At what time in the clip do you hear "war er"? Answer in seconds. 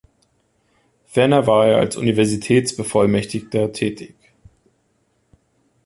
1.45-1.77